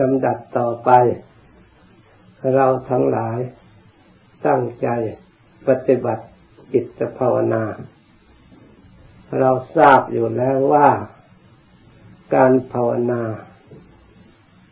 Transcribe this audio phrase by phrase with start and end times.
[0.00, 0.90] ลำดับต่อไป
[2.54, 3.38] เราทั้งหลาย
[4.46, 4.88] ตั้งใจ
[5.68, 6.24] ปฏิบัติ
[6.72, 7.64] จิตภาวนา
[9.40, 10.88] เราทราบอยู่แล้วว่า
[12.34, 13.22] การภาวนา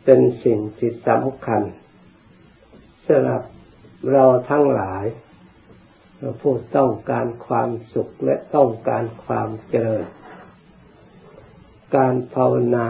[0.05, 1.61] เป็นสิ่งที่สำคัญ
[3.05, 3.43] สำหรับ
[4.11, 5.05] เราทั้งหลาย
[6.41, 10.05] ผู้ต้องการความสุขและต้องการความเจริญ
[11.95, 12.87] การภาวนา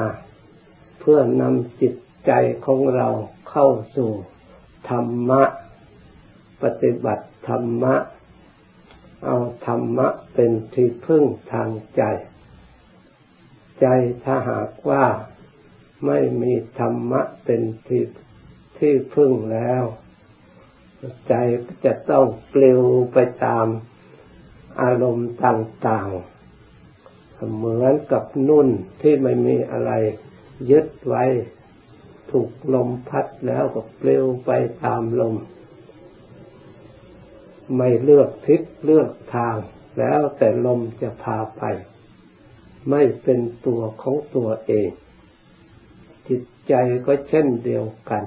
[0.99, 1.93] เพื่อนำจิต
[2.27, 2.33] ใจ
[2.65, 3.07] ของเรา
[3.49, 4.11] เข้าสู่
[4.89, 5.43] ธรรมะ
[6.63, 7.95] ปฏิบัติธรรมะ
[9.25, 12.03] เอาธรรมะเป็นที่พึ่งทางใจ
[13.81, 13.85] ใจ
[14.23, 15.05] ถ้าหากว่า
[16.05, 18.03] ไม่มีธรรมะเป็นที่
[18.77, 19.83] ที่พึ่งแล้ว
[21.27, 21.33] ใจ
[21.65, 22.81] ก็จะต้องเปลิว
[23.13, 23.65] ไปตาม
[24.81, 28.67] อารมณ์ต่างๆ เหมือนกับนุ่น
[29.01, 29.91] ที่ไม่มีอะไร
[30.71, 31.23] ยึดไว้
[32.33, 34.51] ถูกลมพัดแล้วก็ปลิวไป
[34.83, 35.35] ตามลม
[37.75, 39.57] ไม่เลือกทิศเลือกทาง
[39.99, 41.63] แล้วแต่ลมจะพาไป
[42.89, 44.89] ไม่เป็นตัวของตัวเอง
[46.27, 46.73] จิตใจ
[47.05, 48.23] ก็เช่นเดียวกัน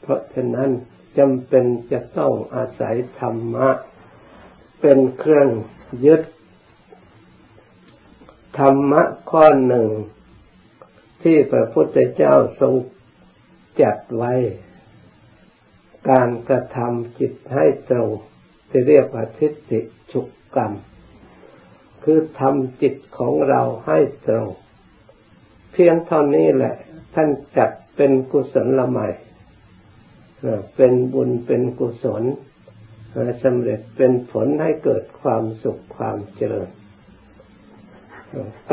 [0.00, 0.70] เพราะฉะนั้น
[1.18, 3.68] จำเป็นจะต้องอาศัยธรรมะ
[4.80, 5.48] เป็นเครื่อง
[6.04, 6.22] ยึด
[8.58, 9.88] ธรรมะข้อหนึ่ง
[11.22, 12.74] ที่พระพุทธเจ้าทรง
[13.80, 14.32] จัดไว้
[16.10, 18.10] การกระทำจิตให้ตรง
[18.68, 19.80] ที่เรียกว่าทิฏฐิ
[20.12, 20.72] ฉุกกรรม
[22.04, 24.48] คือทำจิตของเราให้ตรง
[25.72, 26.74] เพียงเท่านี้แหละ
[27.14, 29.08] ท่านจัดเป็นกุศลละใหม่
[30.76, 32.22] เป็นบุญเป็นกุศล
[33.42, 36.68] สำเร็จเป็นผลให้เกิดความสุขความเจริญ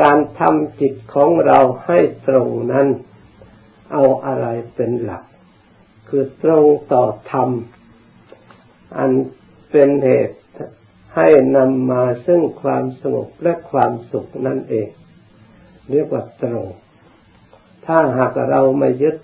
[0.00, 2.86] การทำจิตของเราให้ตรงนั้น
[3.92, 5.24] เอาอะไรเป็นหลัก
[6.08, 7.50] คือตรงต่อธรรม
[8.98, 9.10] อัน
[9.70, 10.38] เป็นเหตุ
[11.16, 14.88] ให้นำมาซึ่งความสงบและความสุขนั่นเอง
[15.90, 16.66] เรียกว่าตรง
[17.86, 19.16] ถ้าหากเราไม่ยึด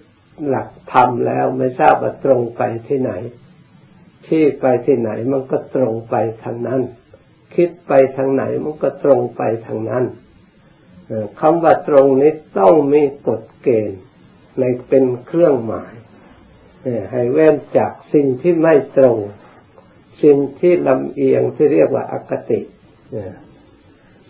[0.47, 3.13] หลักธรรมแล้วไม่ทราบว่าตรงไปที่ไหน
[4.27, 6.15] ที่ไปที่ไหนมันก็ตรงไป
[6.45, 6.83] ทางนั้น
[7.55, 10.05] คิดไปทางไหนมันก็ตรงไปทางนั้น
[11.41, 14.01] คำว่าตรงนี้ต้องมีกฎเกณฑ์
[14.59, 15.93] ในเป็นเครื่องหมาย
[17.11, 19.19] ให้เว้นจากสิ่งที่ไม่ตรง
[20.23, 22.61] สิ่งที่ลำเอียงที่เรียกว่าอากติ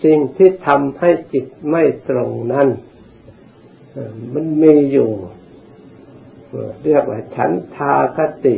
[0.04, 2.68] สิ่งที่ทำให้จิตไม่ตรงนั้น
[4.32, 5.10] มันมีอยู่
[6.84, 8.56] เรียกว่าฉันทากติ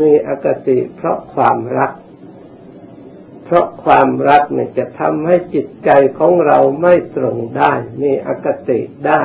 [0.00, 1.92] มีอคติเพราะความรัก
[3.44, 9.22] เพราะความรักเนี่ยจะทำให้จิตใจของเราไม่ตรงได้ มีอคติได้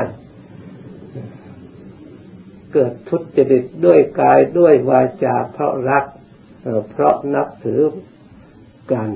[2.74, 6.06] เกิดทุจริตด้วยกายด้วยวาจาเพราะรัก
[6.90, 7.82] เพราะนับถือ
[8.92, 9.10] กัน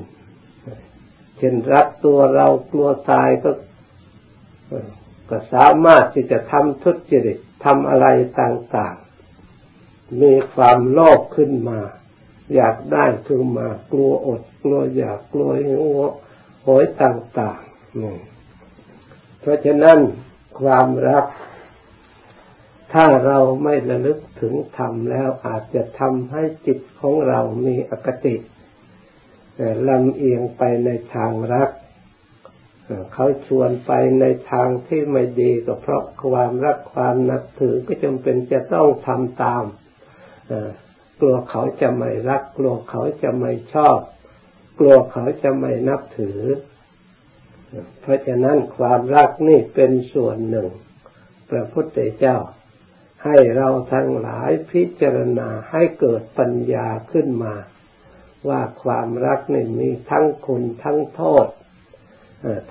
[1.38, 3.52] เช่นรักตัวเรากลัวตายก็
[5.30, 8.08] ก็สามารถที่จะทำทุจริตทำอะไร
[8.42, 11.80] ต่างๆ มีความโลภขึ้นมา
[12.56, 15.84] อยากได้ขึ้นมา กลัวอด กลัวอยากกลัวหิว
[16.64, 20.00] โหยต่างๆเพราะฉะนั้น
[20.60, 21.26] ความรัก
[22.98, 28.36] ถ้าเราไม่ระลึกถึงธรรมแล้วอาจจะทำให้จิตของเรามีอคติ
[29.90, 31.70] ลำเอียงไปในทางรัก
[33.14, 39.64] เขาชวนไปในทางที่ไม่ดีก็เพราะความรักความนับถือก็จำเป็นจะต้องทำตาม
[41.20, 44.00] กลัวเขาจะไม่รัก กลัวเขาจะไม่ชอบ
[44.80, 46.40] กลัวเขาจะไม่นับถือ
[48.02, 50.70] เพราะฉะนั้นความรักนี่เป็นส่วนหนึ่ง
[51.50, 52.38] พระพุทธเจ้า
[53.26, 57.56] ให้เราทั้งหลายพิจารณาให้เกิดปัญญาขึ้นมา
[58.50, 61.48] ว่าความรักนี่มีทั้งคุณทั้งโทษ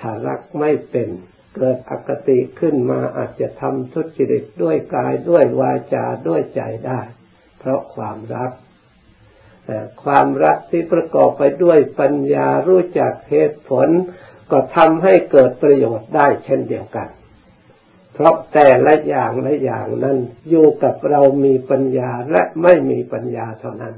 [0.00, 1.08] ถ้ารักไม่เป็น
[1.56, 7.00] เกิดอคติขึ้นมาอาจจะทำทุจริตด้วยกายด้วยวาจาด้วยใจได้
[7.58, 8.50] เพราะความรัก
[10.04, 13.88] ความรักที่ประกอบไปด้วยปัญญารู้จักเหตุผล
[14.50, 17.08] ก็ทำให้เกิดประโยชน์ได้เช่นเดียวกัน
[18.14, 20.18] เพราะแต่ละอย่างละอย่างนั้น
[20.50, 23.94] อยู่กับเรามีปัญญาและไม่มีปัญญาเท่านั้น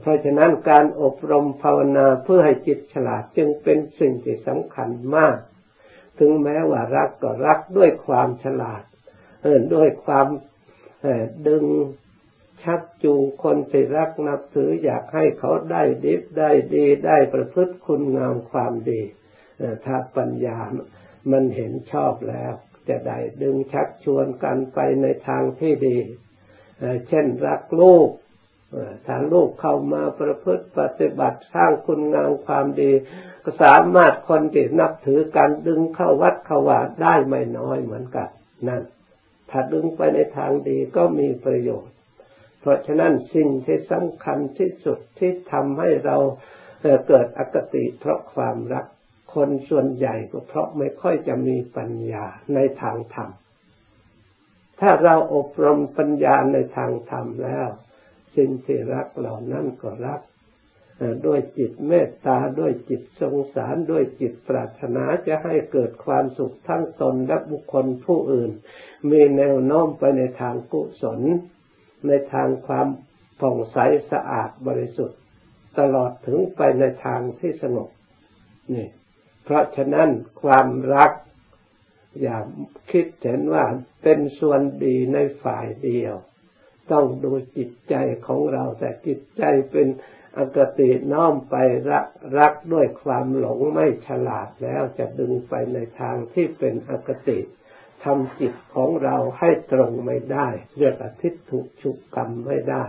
[0.00, 5.36] เพราะฉะนั้นการอบรมภาวนาเพื่อให้จิตฉลาดจึงเป็นสิ่งที่สำคัญมาก
[6.18, 8.82] ถึงแม้ว่ารักก็รักด้วยความฉลาด
[9.42, 10.26] เออด้วยความ
[11.48, 11.64] ดึง
[12.62, 19.00] ชักจูงคนที่รักนับถืออยากให้เขาได้ดีได้ดีได้ประพฤติคุณงามความดี
[19.84, 20.58] ถ้าปัญญา
[21.30, 22.52] มันเห็นชอบแล้ว
[22.88, 25.98] จะได้ดึงชักชวนกันไปในทางที่ดี
[27.08, 28.08] เช่นรักลูก
[29.06, 32.92] ถ้าลูกเข้ามาประพฤติปฏิบัติสร้างคุณงามความดี
[33.44, 38.28] ก็สามารถคนที่นับถือการดึงเข้าวัดเข้าวาได้ไม่น้อยเหมือนกัน
[38.68, 38.82] นั่น
[39.50, 41.94] ถ้าดึงไปในทางดีก็มีประโยชน์
[42.60, 46.16] เพราะฉะนั้นสิ่งที่สำคัญที่สุดที่ทำให้เรา
[47.08, 48.86] เกิดอคติเพราะความรัก
[49.34, 53.30] คนส่วนใหญ่ก็เพราะไม่ค่อยจะมีปัญญาในทางธรรม
[54.80, 57.68] ถ้าเราอบรมปัญญาในทางธรรมแล้ว
[58.36, 60.20] สิ่งที่รักเหล่านั้นก็รัก
[61.26, 68.50] ด้วยจิตเมตตาด้วยจิตสงสารด้วยจิตปรารถนาจะให้เกิดความสุขทั้งตนและบุคคลผู้อื่น
[69.10, 71.20] มีแนวโน้มไปในทางกุศล
[72.06, 72.86] ในทางความ
[73.40, 73.78] ผ่องใส
[74.12, 75.18] สะอาดบริสุทธิ์
[75.78, 77.88] ตลอดถึงไปในทางที่สงบ
[78.74, 78.88] นี่
[79.50, 80.10] เพราะฉะนั้น
[80.42, 81.12] ความรัก
[82.22, 82.38] อย่า
[82.90, 83.64] คิดเห็นว่า
[84.02, 86.14] เป็นส่วนดีในฝ่ายเดียว
[86.92, 87.94] ต้องดูจิตใจ
[88.26, 89.88] ของเราแต่จิตใจเป็น
[90.38, 91.56] อกติน้อมไป
[91.90, 92.06] รัก
[92.38, 97.38] รักด้วยความหลงไม่ฉลาดแล้วจะดึงไปในทางที่เป็นอกติ
[98.04, 100.48] ทำจิตของเราให้ตรงไม่ได้
[100.78, 102.84] เรียกอทิฏฐุชุกกรรมไม่ได้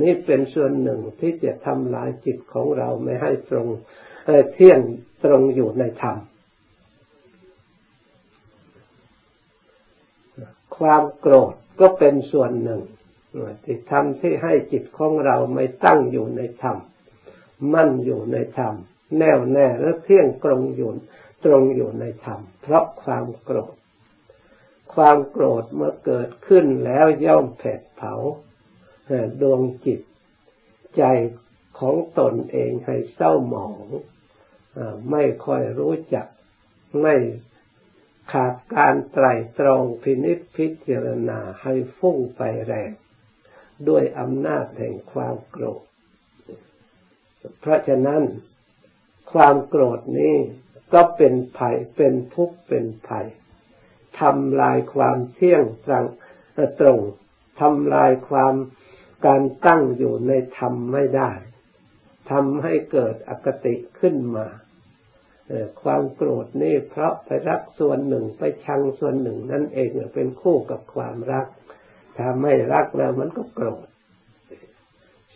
[0.00, 3.68] นี่เป็นส่วนหนึ่งที่จะทำลายจิตของเราไม่ให้ตรง
[4.26, 4.80] เเที่ยง
[5.24, 6.16] ตรงอยู่ในธรรม
[10.76, 12.82] ความโกรธก็เป็นส่วนหนึ่ง
[13.64, 16.76] ที่ทำที่ให้จิตของเราไม่ตั้งอยู่ในธรรม
[17.74, 18.74] มั่นอยู่ในธรรม
[19.18, 20.90] แน่วแน่และเที่ยงตรงอยู่
[21.44, 23.74] ตรงอยู่ในธรรม เพราะความโกรธ
[24.94, 28.14] ความโกรธเมื่อเกิดขึ้นแล้วย่อมแผดเผา
[29.42, 30.00] ดวงจิต
[30.96, 31.02] ใจ
[31.78, 33.86] ของตนเองให้เศร้าหมอง
[35.10, 36.26] ไม่ค่อยรู้จัก
[37.00, 37.14] ไม่
[38.32, 39.26] ขาดการไตร
[39.58, 42.90] ตรองพินิจพิจารณาให้ฟุ้งไปแรง
[43.88, 45.82] ด้วยอำนาจแห่งความโกรธ
[47.60, 48.22] เพราะฉะนั้น
[49.32, 50.36] ความโกรธนี้
[50.92, 53.26] ก็เป็นภัยเป็นทุกข์เป็นภัย
[54.20, 56.06] ทำลายความเที่ยงตรง
[56.80, 57.00] ตรง
[57.60, 58.54] ทำลายความ
[59.26, 61.30] การตั้งอยู่ในธรรมไม่ได้
[62.30, 64.46] ทำให้เกิดอคติขึ้นมา
[65.82, 71.46] ความโกรธนี่เพราะไปรักส่วนหนึ่งไปชังส่วนหนึ่งนั่นเองเป็นคู่กับความรัก
[72.16, 73.86] ถ้าไม่รักแล้วมันก็โกรธ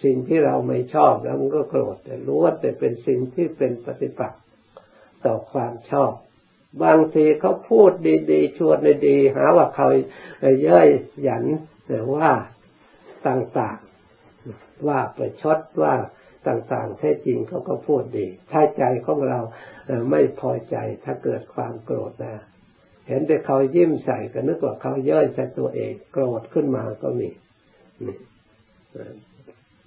[0.02, 4.40] สิ่งที่เราไม่ชอบแล้วมันก็โกรธ แต่รู้ว่าแต่เป็นสิ่งที่เป็นปฏิปักษ์
[5.24, 6.12] ต่อความชอบ
[6.82, 7.90] บางทีเขาพูด
[8.30, 8.78] ดีๆชวน
[9.08, 9.88] ดีๆหาว่าเขา
[10.62, 10.88] เย้ย
[11.22, 11.44] หยัน
[11.88, 12.30] แต่ว่า
[13.26, 15.94] ต่างๆว่าไปชดว่า
[16.48, 19.40] ต่างๆ แท้จริงเขาก็พูดดี ถ้าใจของเรา
[20.10, 22.36] ไม่พอใจถ้าเกิดความโกรธนะ
[23.08, 27.30] เห็นแต่เขายิ้มใส่ก็นึกว่าเขาเย้ยใส่ตัวเองโกรธขึ้นมาก็มี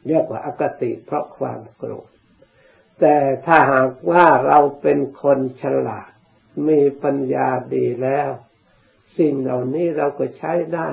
[0.08, 2.10] เรียกว่าอากติเพราะความโกรธ
[3.00, 3.16] แต่
[3.46, 6.10] ถ้าหากว่าเราเป็นคนฉลาด
[6.68, 8.30] มีปัญญาดีแล้ว
[9.18, 10.90] สิ่งเหล่านี้เราก็ใช้ได้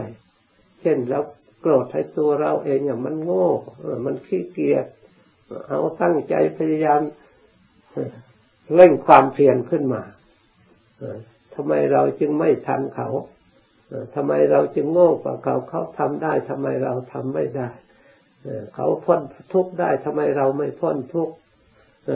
[0.81, 1.21] เช่นเรา
[1.61, 3.49] โกรธให้ตัวเราเองอะมันโง่
[4.05, 4.87] มันขี้เกียจ
[5.67, 7.01] เอาตั้งใจพยายาม
[8.75, 10.03] เร่งความเพียรขึ้นมา
[11.55, 13.09] ทำไมเราจึงไม่ทันเขา
[14.15, 17.69] ทำไมเราจึงโง่กว่าเขาเขาทำได้ทำไมเราทำไม่ได้
[18.75, 19.21] เขาพ้น
[19.53, 21.35] ทุกข์ได้ทำไมเราไม่พ้นทุกข์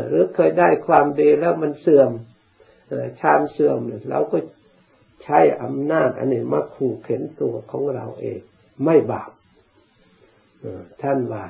[0.08, 2.10] หรือเคยได้ความดีแล้วมันเสื่อม
[3.20, 3.78] ชามเสื่อม
[4.10, 4.38] เราก็
[5.22, 8.40] ใช้อำนาจอันนี้มาขู่เข็นตัวของเราเอง
[8.84, 9.30] ไม่บาป
[11.02, 11.44] ท่านว่า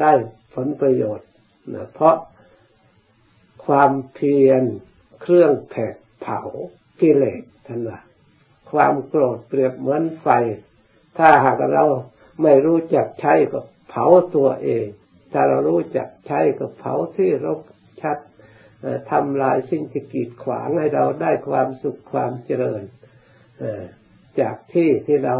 [0.00, 0.12] ได้
[0.54, 1.28] ผลประโยชน์
[1.94, 2.16] เพราะ
[3.66, 4.62] ความเพียร
[5.22, 6.40] เครื่องแผดเผา
[7.00, 8.00] กิเลสท่านว่า
[8.70, 10.28] ความโกรธเปรียบเหมือนไฟ
[11.18, 11.84] ถ้าหากเรา
[12.42, 14.06] ไม่รู้จักใช้ก็เผา
[14.36, 14.86] ตัวเอง
[15.32, 17.60] ถ้าเรารู้จักใช้ก็เผาที่รก
[18.02, 18.18] ชัด
[19.10, 22.82] ทำลายสิ่งที่กีดขวางให้เราได้ความสุขความเจริญ
[24.40, 25.36] จากที่ที่เรา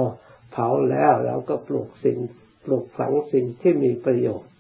[0.53, 2.19] เผาแล้วเราก็ปลูกสิ่ง
[2.69, 4.53] ปลูกฝังสิ่งที่มีประโยชน์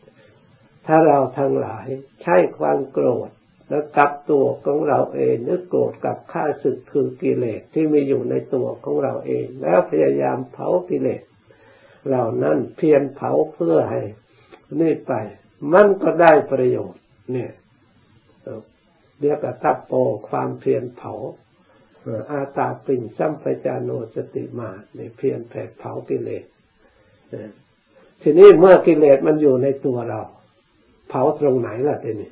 [0.86, 1.86] ถ้าเราทั้งหลาย
[2.22, 3.30] ใช้ความโกรธ
[3.68, 11.22] แล้วกับตัวของเราเองนึกโกรธกับข้าศึกคือกิเลสที่มีอยู่ในตัวของเราเอง แล้วพยายามเผากิเลส
[12.06, 14.02] เหล่านั้นเพียรเผาเพื่อให้
[14.80, 15.12] นี่ไป
[15.72, 17.52] มันก็ได้ประโยชน์ เนี่ย
[19.20, 19.92] เรียกว่าตับโป
[20.28, 21.12] ความเพียรเผา
[22.30, 26.44] อาตาปิ่งซัมปจาโนสติมาเนี่ยเพียรแผดเผากิเลส
[28.22, 30.20] ทีนี้เมื่อกิเลสมันอยู่ในตัวเรา
[31.08, 32.30] เผาตรงไหนล่ะทีนี้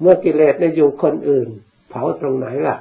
[0.00, 1.48] เมื่อกิเลสได้อยู่คนอื่น
[1.90, 2.76] เผาตรงไหนล่ะ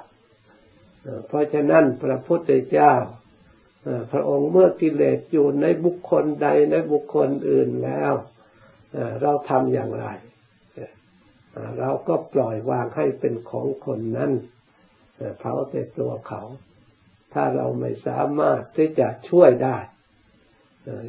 [1.27, 2.93] เพราะฉะนั้นพระพุทธเจ้า
[4.11, 8.13] พระองค์เมื่อกิเลสอยู่ในบุคคลใดในบุคคลอื่นแล้ว
[9.21, 10.07] เราทำอย่างไร
[11.79, 14.31] เราก็ปล่อยวางให้เป็นของคนนั้น
[15.39, 16.41] เผาแต่ตัวเขา
[17.33, 19.77] ถ้าเราไม่สามารถที่จะช่วยได้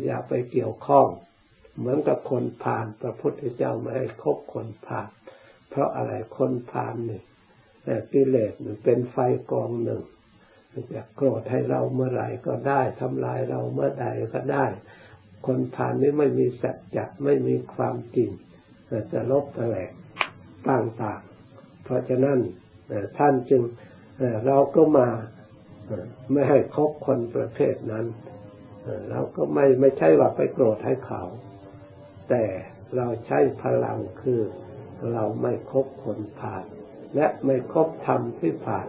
[0.05, 1.07] อย่าไปเกี่ยวข้อง
[1.79, 5.09] เหมือนกับคนผ่านพระพุทธเจ้าไม่ให้คบคนผ่าน
[5.71, 7.21] เพราะอะไรคนผ่านนี่
[8.13, 9.17] กิเลสมันเป็นไฟ
[9.53, 10.03] กองหนึ่ง
[10.95, 14.67] จะโกรธให้เราเมื่อไหร่ก็ได้ทำลายเราเมื่อใดก็ได้
[15.47, 18.31] คนผ่านนี้ไม่มีสัจจะไม่มีความจริง
[19.13, 19.91] จะลบแหลก
[20.69, 22.39] ต่างๆ เพราะฉะนั้น
[23.19, 23.63] ท่านจึง
[24.47, 25.09] เราก็มา
[26.33, 28.07] ไม่ให้คบคนประเภทนั้น
[29.11, 31.23] เราก็ไม่ไม่ใช่ว่าไปโกรธให้เขา
[32.29, 32.45] แต่
[32.97, 34.41] เราใช้พลังคือ
[35.13, 36.65] เราไม่คบคนผ่าน
[37.15, 38.87] และไม่คบธรรมที่ผ่าน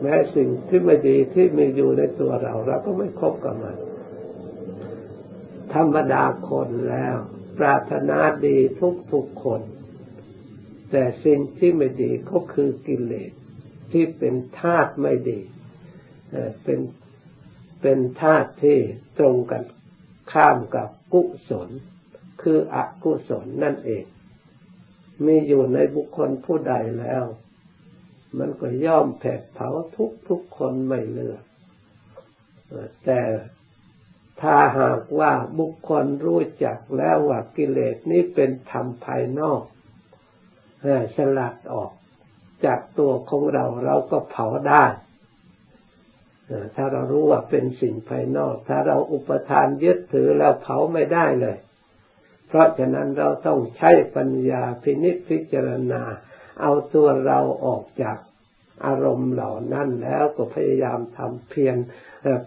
[0.00, 3.76] แม้สิ่งที่ไม่ดีที่มีอยู่ในตัวเรา เราก็ไม่คบกับมัน
[5.74, 7.16] ธรรมดาคนแล้ว
[7.58, 9.60] ปรารถนาดีทุกทุกคน
[10.90, 13.32] แต่สิ่งที่ไม่ดีก็คือกิเลส
[13.92, 15.40] ที่เป็นธาตุไม่ดี
[16.64, 16.78] เป็น
[17.80, 18.78] เป็นธาตุที่
[19.18, 19.62] ตรงกัน
[20.32, 21.70] ข้ามกับกุศล
[22.42, 24.04] คืออกุศลนั่นเอง
[25.24, 27.24] มีอยู่ในบุคคลผู้ใดแล้ว
[28.38, 31.42] มันก็ย่อมแผดเผาทุกทุกคนไม่เลือก
[33.04, 33.20] แต่
[34.40, 39.62] ถ้าหากว่าบุคคลรู้จักแล้วว่ากิเลสนี้เป็นธรรมภายนอก
[41.16, 41.92] สลัดออก
[42.64, 44.84] จากตัวของเราเราก็เผาได้
[46.76, 51.58] ถ้าเรารู้ว่าเป็นสิ่งภายนอก ถ้าเราอุปทานยึดถือแล้วเผาไม่ได้เลย
[52.48, 56.02] เพราะฉะนั้นเราต้องใช้ปัญญาพินิจพิจารณา
[56.62, 58.18] เอาตัวเราออกจาก
[58.86, 61.76] อารมณ์เหล่านั้นแล้วก็พยายามทำเพียร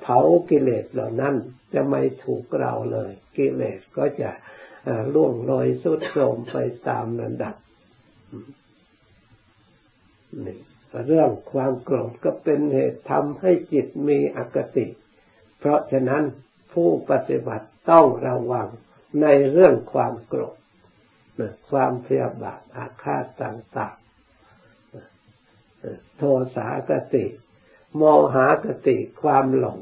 [0.02, 1.36] เผากิเลสเหล่านั้น
[1.74, 4.32] จะไม่ถูกเราเลย กิเลสก็จะ
[5.14, 6.56] ล่วงลอยสุดโทรมไป
[6.90, 7.56] ตามระดับ
[10.46, 10.58] นี่
[11.08, 14.88] เรื่องความโกรธก็เป็นเหตุทำให้จิตมีอคติ
[15.60, 16.24] เพราะฉะนั้น
[16.74, 18.68] ผู้ปฏิบัติต้องระวัง
[19.22, 20.58] ในเรื่องความโกรธ
[21.70, 26.24] ความพยาบาทอาฆาตต่างๆ โท
[26.56, 27.26] สากติ
[27.96, 28.02] โม
[28.36, 29.80] หากติความหลง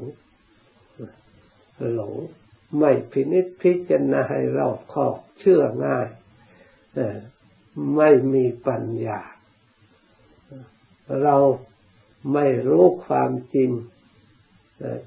[1.94, 2.14] หลง
[2.78, 6.08] ไม่พินิจพิจารณาให้รอบคอบเชื่อง่าย
[7.96, 9.20] ไม่มีปัญญา
[11.22, 11.36] เรา
[12.34, 13.70] ไม่รู้ความจริง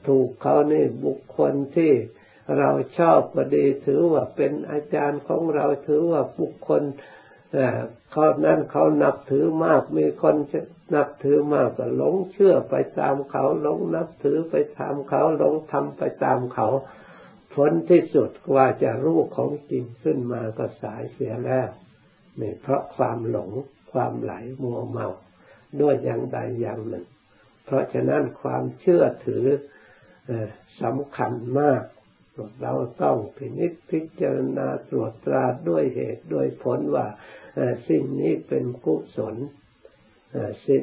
[0.08, 1.94] ถูกเขานี่บุคคลที่
[2.58, 6.84] เราชอบก็ดีถือว่าเป็นอาจารย์ของเราถือว่าบุคคล
[8.12, 10.36] เขานั้นเขานับถือมาก มีคน
[10.96, 16.68] นับถือมากก็หลงเชื่อไปตามเขาหลงนับถือไปตามเขาหลงทำไปตามเขา
[17.56, 21.70] ผลที่สุดกว่าจะรู้ของจริงขึ้นมาก็สายเสียแล้ว
[22.42, 23.52] นี่เพราะความหลง
[23.92, 25.08] ความไหลมัวเมา
[25.82, 27.06] ด้วยอย่างใดอย่างหนึ่ง
[27.66, 29.46] เพราะฉะนั้นความเชื่อถือ
[30.82, 31.84] สำคัญมาก
[32.62, 37.08] เราต้องพินิจพิจารณาตรวจตราด้วยเหตุด้วยผลว่า
[37.90, 39.36] สิ่งนี้เป็นกุศล
[40.68, 40.82] สิ่ง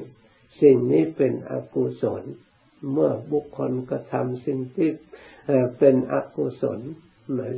[0.62, 2.22] สิ่งนี้เป็นอกุศล
[2.92, 4.90] เมื่อบุคคลกระทำสิ่งที่
[5.78, 6.80] เป็นอกุศล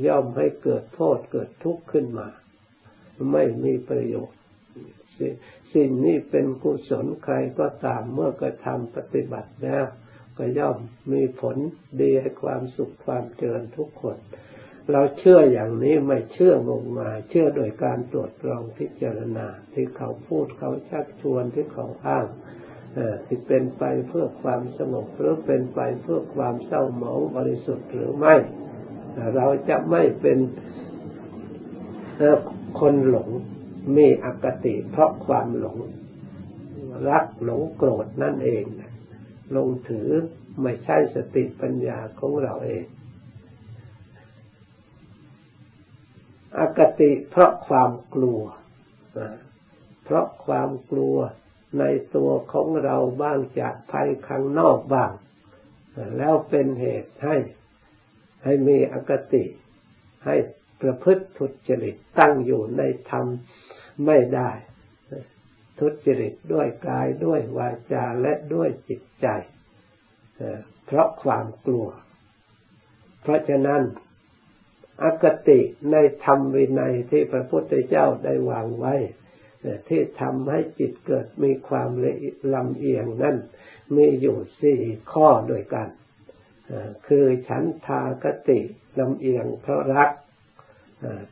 [0.07, 2.27] ย่อมให้เกิดโทษเกิดทุกข์ขึ้นมา
[3.31, 4.39] ไม่มีประโยชน์
[5.73, 9.85] สิ่งนี้เป็นกุศลใครก็ตามเมื่อกระทำปฏิบัติแล้ว
[10.37, 10.77] ก็ย่อม
[11.11, 11.57] มีผล
[12.01, 14.17] ดีให้ความสุขความเจริญทุกคน
[14.91, 22.27] เราเชื่ออย่างนี้ไม่เชื่องมงายเชื่อโดยการตรวจลองพิจารณา ที่เขาพูดเขาชักชวนที่เขาอ้าง
[23.25, 28.35] ที่เป็นไปเพื่อความสงบหรือเป็นไปเพื่อความเศร้าหมองบริสุทธิ์หรือไม่
[29.35, 30.37] เราจะไม่เป็น
[32.79, 33.29] คนหลง
[33.95, 35.77] มีอคติเพราะความหลง
[37.09, 38.63] รักหลงโกรธนั่นเอง
[39.55, 40.09] ลงถือ
[40.61, 42.85] ไม่ใช่สติปัญญาของเราเอง
[46.59, 48.41] อคติเพราะความกลัว
[50.03, 51.17] เพราะความกลัว
[51.79, 51.83] ใน
[52.15, 55.11] ตัวของเราบ้างจากภัยข้างนอกบ้าง
[56.17, 57.37] แล้วเป็นเหตุให้
[58.43, 59.43] ให้มีอคติ
[60.25, 60.35] ให้
[60.81, 63.25] ประพฤติทุจริตตั้งอยู่ในธรรม
[64.05, 64.51] ไม่ได้
[65.79, 69.27] ทุจริตด้วยกายด้วยวาจาและด้วยจิตใจ
[70.85, 71.87] เพราะความกลัว
[73.21, 73.81] เพราะฉะนั้น
[75.03, 75.59] อคติ
[75.91, 75.95] ใน
[76.25, 78.95] ธรรมวินัยที่พระพุทธเจ้าได้วางไว้
[79.87, 82.13] ที่ทำให้จิตเกิดมีความละ
[82.53, 83.37] ลำเอียงนั่น
[83.95, 84.81] มีอยู่สี่
[85.11, 85.87] ข้อด้วยกัน
[87.07, 88.59] คือฉันทากติ
[88.99, 90.09] ลำเอียงเพราะรัก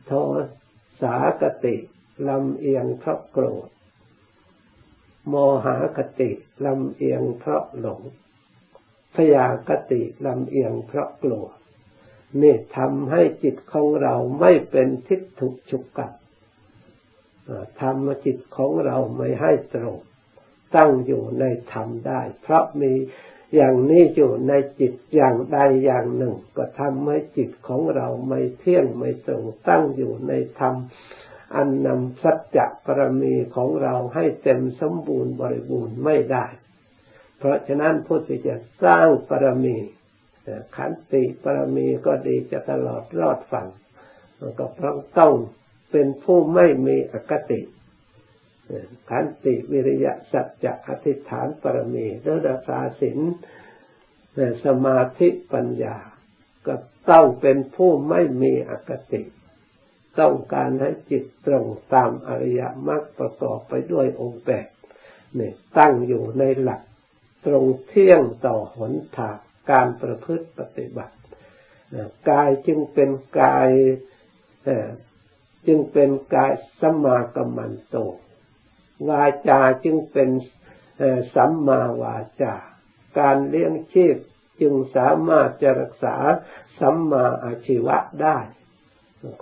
[0.06, 0.12] โท
[1.02, 1.76] สากติ
[2.28, 3.68] ลำเอียงเพราะโกรธ
[5.28, 6.30] โมหากติ
[6.64, 8.00] ลำเอียงเพราะหลง
[9.14, 11.46] พยากติลำเอียงเพราะกลัว
[12.40, 16.12] นี่ทำให้จิตของเราไม่เป็นทิฏฐุฉุกกัด
[17.80, 19.98] ทำจิตของเราไม่ให้ตรง
[20.76, 22.92] ตั้งอยู่ในธรรมได้ เพราะมี
[23.54, 30.74] อย่างนี้อยู่ในจิตอย่างใดอย่างหนึ่ง ก็ทำให้จิตของเราไม่เที่ยงไม่ตรงตั้งอยู่ในธรรม
[31.54, 36.46] อันนำสัจจะปรมีของเราให้เต็มสมบูรณ์บริบูรณ์ไม่ได้
[37.38, 39.76] เพราะฉะนั้นพุทธิจะสร้างปรมี
[40.76, 43.68] ขันติปรมีก็ดีจะตลอดรอดฝั่ง
[44.58, 45.34] ก็เพราะต้อง
[45.90, 47.60] เป็นผู้ไม่มีอคติ
[49.10, 53.18] ขันติวิริยะสัจจะอธิษฐานปรมีเรือรักษาศีล
[54.64, 55.96] สมาธิปัญญา
[56.66, 56.74] ก็
[57.10, 59.22] ต้องเป็นผู้ไม่มีอคติ
[60.20, 64.66] ต้องการให้จิตตรงตามอริยมรรคประกอบไปด้วยองค์แปด
[65.34, 66.82] เนี่ยตั้งอยู่ในหลัก
[67.46, 69.36] ตรงเที่ยงต่อหนทาง
[69.70, 71.14] การประพฤติปฏิบัติ
[72.30, 73.70] กายจึงเป็นกาย
[75.66, 77.96] จึงเป็นกายสัมมากัมมันโต
[79.08, 80.30] วาจาจึงเป็น
[81.34, 82.54] สัมมาวาจา
[83.18, 84.16] การเลี้ยงชีพ
[84.60, 86.16] จึงสามารถจะรักษา
[86.80, 88.38] สัมมาอาชีวะได้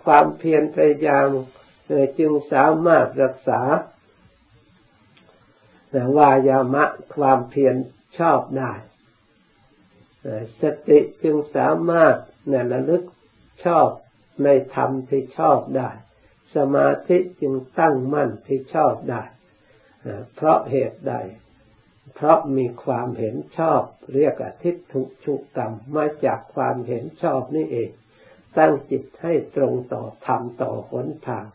[0.05, 1.27] ความเพียรพยายาม
[2.19, 3.61] จึงสามารถรักษา
[6.19, 6.85] วายามะ
[7.15, 7.75] ความเพียร
[8.19, 8.73] ชอบได้
[10.61, 12.17] สติจึงสามารถ
[12.49, 13.05] เนี่ยระลึก
[13.65, 13.89] ชอบ
[14.45, 15.91] ในธรรมที่ชอบได้
[16.57, 19.23] สมาธิจึงตั้งมั่นที่ชอบได้
[20.35, 21.15] เพราะเหตุใด
[22.15, 23.83] เพราะมีความเห็นชอบ
[24.15, 27.91] เรียกอทิฏฐุชุกรรมมาจากความเห็นชอบนี่เอง
[28.59, 31.47] ตั้งจิตให้ตรงต่อธรรมต่อหนทาง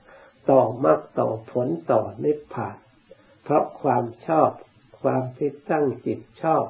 [0.50, 2.78] ต่อมรรคต่อผลต่อนิพพาน
[3.44, 4.50] เพราะความชอบ
[5.02, 6.66] ความที่ตั้งจิตชอบ